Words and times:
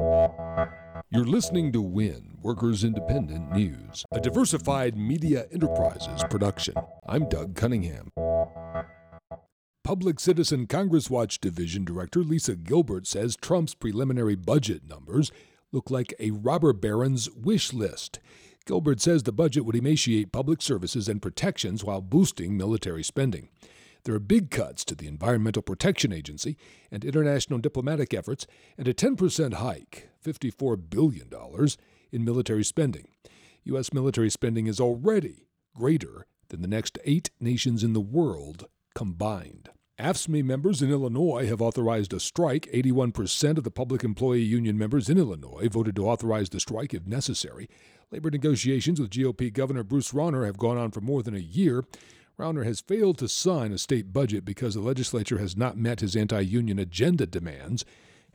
You're 0.00 1.24
listening 1.24 1.72
to 1.72 1.82
WIN, 1.82 2.38
Workers 2.40 2.84
Independent 2.84 3.50
News, 3.50 4.04
a 4.12 4.20
diversified 4.20 4.96
media 4.96 5.46
enterprises 5.52 6.22
production. 6.30 6.74
I'm 7.08 7.28
Doug 7.28 7.56
Cunningham. 7.56 8.12
Public 9.82 10.20
Citizen 10.20 10.68
Congress 10.68 11.10
Watch 11.10 11.40
Division 11.40 11.84
Director 11.84 12.20
Lisa 12.20 12.54
Gilbert 12.54 13.08
says 13.08 13.36
Trump's 13.36 13.74
preliminary 13.74 14.36
budget 14.36 14.82
numbers 14.88 15.32
look 15.72 15.90
like 15.90 16.14
a 16.20 16.30
robber 16.30 16.72
baron's 16.72 17.28
wish 17.30 17.72
list. 17.72 18.20
Gilbert 18.66 19.00
says 19.00 19.24
the 19.24 19.32
budget 19.32 19.64
would 19.64 19.74
emaciate 19.74 20.30
public 20.30 20.62
services 20.62 21.08
and 21.08 21.20
protections 21.20 21.82
while 21.82 22.02
boosting 22.02 22.56
military 22.56 23.02
spending. 23.02 23.48
There 24.08 24.14
are 24.14 24.20
big 24.20 24.50
cuts 24.50 24.86
to 24.86 24.94
the 24.94 25.06
Environmental 25.06 25.60
Protection 25.60 26.14
Agency 26.14 26.56
and 26.90 27.04
international 27.04 27.58
diplomatic 27.58 28.14
efforts, 28.14 28.46
and 28.78 28.88
a 28.88 28.94
10% 28.94 29.52
hike, 29.52 30.08
$54 30.24 30.88
billion, 30.88 31.28
in 32.10 32.24
military 32.24 32.64
spending. 32.64 33.08
U.S. 33.64 33.92
military 33.92 34.30
spending 34.30 34.66
is 34.66 34.80
already 34.80 35.48
greater 35.76 36.26
than 36.48 36.62
the 36.62 36.68
next 36.68 36.98
eight 37.04 37.28
nations 37.38 37.84
in 37.84 37.92
the 37.92 38.00
world 38.00 38.64
combined. 38.94 39.68
AFSCME 40.00 40.42
members 40.42 40.80
in 40.80 40.90
Illinois 40.90 41.46
have 41.46 41.60
authorized 41.60 42.14
a 42.14 42.20
strike. 42.20 42.66
81% 42.72 43.58
of 43.58 43.64
the 43.64 43.70
public 43.70 44.04
employee 44.04 44.40
union 44.40 44.78
members 44.78 45.10
in 45.10 45.18
Illinois 45.18 45.68
voted 45.68 45.96
to 45.96 46.08
authorize 46.08 46.48
the 46.48 46.60
strike 46.60 46.94
if 46.94 47.06
necessary. 47.06 47.68
Labor 48.10 48.30
negotiations 48.30 48.98
with 49.00 49.10
GOP 49.10 49.52
Governor 49.52 49.82
Bruce 49.82 50.12
Rauner 50.12 50.46
have 50.46 50.56
gone 50.56 50.78
on 50.78 50.92
for 50.92 51.02
more 51.02 51.22
than 51.22 51.34
a 51.34 51.40
year. 51.40 51.84
Rauner 52.38 52.64
has 52.64 52.80
failed 52.80 53.18
to 53.18 53.28
sign 53.28 53.72
a 53.72 53.78
state 53.78 54.12
budget 54.12 54.44
because 54.44 54.74
the 54.74 54.80
legislature 54.80 55.38
has 55.38 55.56
not 55.56 55.76
met 55.76 55.98
his 55.98 56.14
anti 56.14 56.40
union 56.40 56.78
agenda 56.78 57.26
demands. 57.26 57.84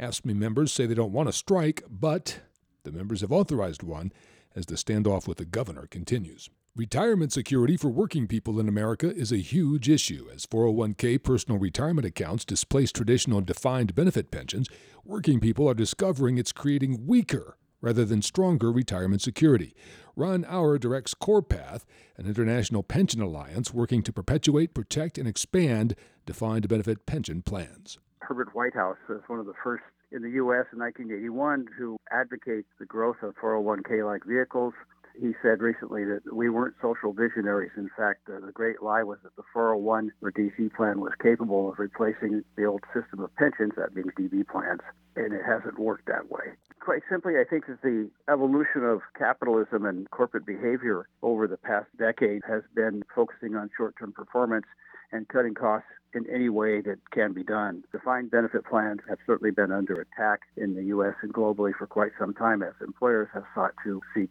AFSCME 0.00 0.34
members 0.34 0.72
say 0.72 0.86
they 0.86 0.94
don't 0.94 1.12
want 1.12 1.28
a 1.28 1.32
strike, 1.32 1.82
but 1.86 2.40
the 2.84 2.92
members 2.92 3.20
have 3.20 3.30
authorized 3.30 3.82
one 3.82 4.10
as 4.56 4.64
the 4.66 4.76
standoff 4.76 5.28
with 5.28 5.36
the 5.36 5.44
governor 5.44 5.86
continues. 5.86 6.48
Retirement 6.74 7.30
security 7.30 7.76
for 7.76 7.90
working 7.90 8.26
people 8.26 8.58
in 8.58 8.68
America 8.68 9.14
is 9.14 9.32
a 9.32 9.36
huge 9.36 9.90
issue. 9.90 10.28
As 10.32 10.46
401k 10.46 11.22
personal 11.22 11.58
retirement 11.58 12.06
accounts 12.06 12.46
displace 12.46 12.92
traditional 12.92 13.42
defined 13.42 13.94
benefit 13.94 14.30
pensions, 14.30 14.68
working 15.04 15.40
people 15.40 15.68
are 15.68 15.74
discovering 15.74 16.38
it's 16.38 16.52
creating 16.52 17.06
weaker 17.06 17.58
rather 17.82 18.04
than 18.04 18.22
stronger 18.22 18.72
retirement 18.72 19.20
security. 19.20 19.74
Ron 20.20 20.44
Auer 20.44 20.78
directs 20.78 21.14
CorePath, 21.14 21.86
an 22.18 22.26
international 22.26 22.82
pension 22.82 23.22
alliance 23.22 23.72
working 23.72 24.02
to 24.02 24.12
perpetuate, 24.12 24.74
protect, 24.74 25.16
and 25.16 25.26
expand 25.26 25.94
defined 26.26 26.68
benefit 26.68 27.06
pension 27.06 27.40
plans. 27.40 27.98
Herbert 28.20 28.54
Whitehouse 28.54 28.98
was 29.08 29.22
one 29.28 29.38
of 29.38 29.46
the 29.46 29.54
first 29.64 29.82
in 30.12 30.20
the 30.20 30.28
U.S. 30.32 30.66
in 30.74 30.78
1981 30.78 31.68
to 31.78 31.96
advocate 32.12 32.66
the 32.78 32.84
growth 32.84 33.16
of 33.22 33.34
401k 33.36 34.04
like 34.04 34.22
vehicles 34.26 34.74
he 35.18 35.32
said 35.42 35.62
recently 35.62 36.04
that 36.04 36.20
we 36.34 36.50
weren't 36.50 36.74
social 36.82 37.14
visionaries. 37.14 37.72
In 37.76 37.88
fact, 37.96 38.28
uh, 38.28 38.44
the 38.44 38.52
great 38.52 38.82
lie 38.82 39.02
was 39.02 39.18
that 39.22 39.34
the 39.36 39.42
401 39.52 40.12
or 40.22 40.32
DC 40.32 40.72
plan 40.74 41.00
was 41.00 41.12
capable 41.22 41.70
of 41.70 41.78
replacing 41.78 42.44
the 42.56 42.64
old 42.66 42.82
system 42.94 43.20
of 43.20 43.34
pensions, 43.36 43.72
that 43.76 43.94
means 43.94 44.08
DB 44.18 44.46
plans, 44.46 44.80
and 45.16 45.32
it 45.32 45.42
hasn't 45.44 45.78
worked 45.78 46.06
that 46.06 46.30
way. 46.30 46.52
Quite 46.80 47.02
simply, 47.10 47.34
I 47.38 47.44
think 47.44 47.66
that 47.66 47.82
the 47.82 48.10
evolution 48.28 48.84
of 48.84 49.02
capitalism 49.16 49.84
and 49.84 50.10
corporate 50.10 50.46
behavior 50.46 51.06
over 51.22 51.46
the 51.46 51.58
past 51.58 51.88
decade 51.98 52.42
has 52.48 52.62
been 52.74 53.02
focusing 53.14 53.54
on 53.54 53.70
short 53.76 53.94
term 53.98 54.12
performance 54.12 54.64
and 55.12 55.28
cutting 55.28 55.54
costs 55.54 55.88
in 56.14 56.24
any 56.32 56.48
way 56.48 56.80
that 56.80 56.98
can 57.10 57.32
be 57.34 57.44
done. 57.44 57.84
Defined 57.92 58.30
benefit 58.30 58.64
plans 58.64 59.00
have 59.08 59.18
certainly 59.26 59.50
been 59.50 59.70
under 59.70 60.00
attack 60.00 60.40
in 60.56 60.74
the 60.74 60.84
U.S. 60.84 61.14
and 61.22 61.34
globally 61.34 61.72
for 61.76 61.86
quite 61.86 62.12
some 62.18 62.32
time 62.32 62.62
as 62.62 62.72
employers 62.80 63.28
have 63.34 63.44
sought 63.54 63.74
to 63.84 64.00
seek 64.14 64.30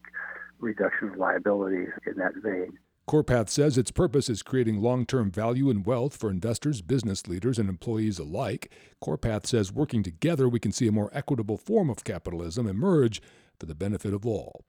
reduction 0.60 1.10
of 1.10 1.18
liabilities 1.18 1.90
in 2.08 2.16
that 2.18 2.34
vein. 2.36 2.78
CorePath 3.10 3.50
says 3.50 3.76
its 3.76 3.90
purpose 3.90 4.30
is 4.30 4.44
creating 4.44 4.84
long 4.84 5.04
term 5.04 5.32
value 5.32 5.72
and 5.72 5.84
wealth 5.84 6.16
for 6.16 6.30
investors, 6.30 6.84
business 6.84 7.28
leaders, 7.28 7.58
and 7.58 7.68
employees 7.68 8.20
alike. 8.20 8.72
CorePath 9.04 9.48
says 9.48 9.74
working 9.74 10.04
together, 10.04 10.48
we 10.48 10.60
can 10.60 10.72
see 10.72 10.86
a 10.86 10.92
more 10.92 11.10
equitable 11.12 11.58
form 11.58 11.90
of 11.90 12.04
capitalism 12.04 12.68
emerge 12.68 13.20
for 13.60 13.66
the 13.66 13.74
benefit 13.74 14.14
of 14.14 14.28
all. 14.28 14.64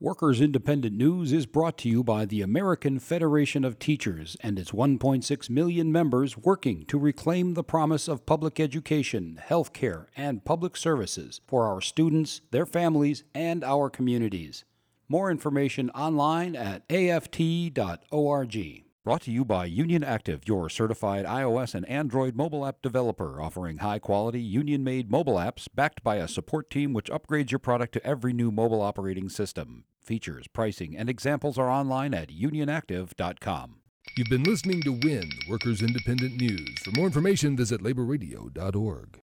Workers 0.00 0.40
Independent 0.40 0.96
News 0.96 1.32
is 1.32 1.46
brought 1.46 1.78
to 1.78 1.88
you 1.88 2.02
by 2.02 2.24
the 2.24 2.42
American 2.42 2.98
Federation 2.98 3.64
of 3.64 3.78
Teachers 3.78 4.36
and 4.40 4.58
its 4.58 4.72
1.6 4.72 5.48
million 5.48 5.92
members 5.92 6.36
working 6.36 6.86
to 6.86 6.98
reclaim 6.98 7.54
the 7.54 7.62
promise 7.62 8.08
of 8.08 8.26
public 8.26 8.58
education, 8.58 9.38
health 9.40 9.72
care, 9.72 10.08
and 10.16 10.44
public 10.44 10.76
services 10.76 11.40
for 11.46 11.68
our 11.68 11.80
students, 11.80 12.40
their 12.50 12.66
families, 12.66 13.22
and 13.32 13.62
our 13.62 13.88
communities. 13.88 14.64
More 15.08 15.30
information 15.30 15.90
online 15.90 16.56
at 16.56 16.82
aft.org. 16.90 18.82
Brought 19.04 19.22
to 19.22 19.30
you 19.30 19.44
by 19.44 19.66
Union 19.66 20.02
Active, 20.02 20.40
your 20.46 20.68
certified 20.68 21.24
iOS 21.26 21.76
and 21.76 21.88
Android 21.88 22.34
mobile 22.34 22.66
app 22.66 22.82
developer, 22.82 23.40
offering 23.40 23.78
high 23.78 24.00
quality, 24.00 24.40
union 24.40 24.82
made 24.82 25.12
mobile 25.12 25.36
apps 25.36 25.68
backed 25.72 26.02
by 26.02 26.16
a 26.16 26.26
support 26.26 26.70
team 26.70 26.92
which 26.92 27.08
upgrades 27.08 27.52
your 27.52 27.60
product 27.60 27.92
to 27.92 28.04
every 28.04 28.32
new 28.32 28.50
mobile 28.50 28.82
operating 28.82 29.28
system. 29.28 29.84
Features, 30.02 30.48
pricing, 30.48 30.96
and 30.96 31.08
examples 31.08 31.56
are 31.56 31.70
online 31.70 32.14
at 32.14 32.30
unionactive.com. 32.30 33.76
You've 34.16 34.28
been 34.28 34.42
listening 34.42 34.82
to 34.82 34.98
WIN, 35.04 35.30
Workers 35.48 35.82
Independent 35.82 36.40
News. 36.40 36.78
For 36.82 36.90
more 36.90 37.06
information, 37.06 37.56
visit 37.56 37.82
laborradio.org. 37.82 39.20